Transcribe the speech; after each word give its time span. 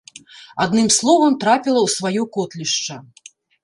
Адным 0.65 0.87
словам, 0.97 1.37
трапіла 1.45 1.79
ў 1.85 1.95
сваё 1.97 2.21
котлішча. 2.37 2.95